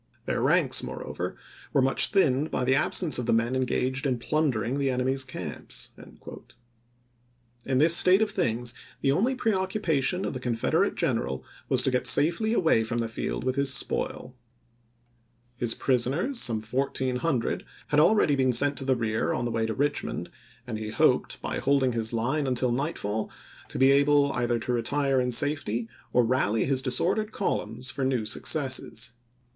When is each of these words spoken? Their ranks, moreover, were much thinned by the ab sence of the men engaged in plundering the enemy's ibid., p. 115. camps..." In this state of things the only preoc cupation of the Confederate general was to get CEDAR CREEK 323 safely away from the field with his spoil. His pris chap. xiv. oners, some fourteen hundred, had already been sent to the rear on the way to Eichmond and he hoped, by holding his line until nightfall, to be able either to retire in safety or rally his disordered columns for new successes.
Their 0.25 0.41
ranks, 0.41 0.81
moreover, 0.81 1.35
were 1.73 1.81
much 1.83 2.07
thinned 2.07 2.49
by 2.49 2.63
the 2.63 2.73
ab 2.73 2.95
sence 2.95 3.19
of 3.19 3.27
the 3.27 3.33
men 3.33 3.55
engaged 3.55 4.07
in 4.07 4.17
plundering 4.17 4.79
the 4.79 4.89
enemy's 4.89 5.23
ibid., 5.23 5.27
p. 5.31 5.37
115. 5.37 6.17
camps..." 6.17 6.55
In 7.71 7.77
this 7.77 7.95
state 7.95 8.23
of 8.23 8.31
things 8.31 8.73
the 9.01 9.11
only 9.11 9.35
preoc 9.35 9.69
cupation 9.73 10.25
of 10.25 10.33
the 10.33 10.39
Confederate 10.39 10.95
general 10.95 11.45
was 11.69 11.83
to 11.83 11.91
get 11.91 12.07
CEDAR 12.07 12.29
CREEK 12.29 12.37
323 12.37 12.49
safely 12.49 12.53
away 12.59 12.83
from 12.83 12.97
the 12.97 13.07
field 13.13 13.43
with 13.43 13.55
his 13.57 13.71
spoil. 13.71 14.35
His 15.57 15.75
pris 15.75 16.05
chap. 16.05 16.13
xiv. 16.13 16.29
oners, 16.31 16.35
some 16.37 16.61
fourteen 16.61 17.17
hundred, 17.17 17.63
had 17.89 17.99
already 17.99 18.35
been 18.35 18.53
sent 18.53 18.77
to 18.79 18.85
the 18.85 18.95
rear 18.95 19.31
on 19.33 19.45
the 19.45 19.51
way 19.51 19.67
to 19.67 19.75
Eichmond 19.75 20.29
and 20.65 20.79
he 20.79 20.89
hoped, 20.89 21.39
by 21.43 21.59
holding 21.59 21.91
his 21.91 22.11
line 22.11 22.47
until 22.47 22.71
nightfall, 22.71 23.29
to 23.69 23.77
be 23.77 23.91
able 23.91 24.33
either 24.33 24.57
to 24.57 24.73
retire 24.73 25.21
in 25.21 25.31
safety 25.31 25.87
or 26.11 26.25
rally 26.25 26.65
his 26.65 26.81
disordered 26.81 27.31
columns 27.31 27.91
for 27.91 28.03
new 28.03 28.25
successes. 28.25 29.13